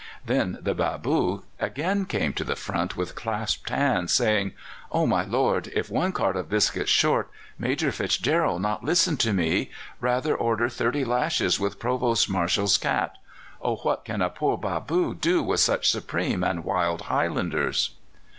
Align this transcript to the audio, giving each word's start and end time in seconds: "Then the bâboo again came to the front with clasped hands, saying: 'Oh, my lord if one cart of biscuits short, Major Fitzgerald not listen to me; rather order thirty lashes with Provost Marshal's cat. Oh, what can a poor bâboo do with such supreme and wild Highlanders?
"Then 0.25 0.57
the 0.59 0.73
bâboo 0.73 1.43
again 1.59 2.05
came 2.05 2.33
to 2.33 2.43
the 2.43 2.55
front 2.55 2.97
with 2.97 3.13
clasped 3.13 3.69
hands, 3.69 4.11
saying: 4.11 4.53
'Oh, 4.91 5.05
my 5.05 5.23
lord 5.25 5.67
if 5.75 5.91
one 5.91 6.11
cart 6.11 6.35
of 6.35 6.49
biscuits 6.49 6.89
short, 6.89 7.29
Major 7.59 7.91
Fitzgerald 7.91 8.63
not 8.63 8.83
listen 8.83 9.15
to 9.17 9.31
me; 9.31 9.69
rather 9.99 10.35
order 10.35 10.69
thirty 10.69 11.05
lashes 11.05 11.59
with 11.59 11.77
Provost 11.77 12.27
Marshal's 12.27 12.79
cat. 12.79 13.19
Oh, 13.61 13.75
what 13.75 14.03
can 14.03 14.23
a 14.23 14.31
poor 14.31 14.57
bâboo 14.57 15.19
do 15.21 15.43
with 15.43 15.59
such 15.59 15.91
supreme 15.91 16.43
and 16.43 16.63
wild 16.63 17.01
Highlanders? 17.01 17.91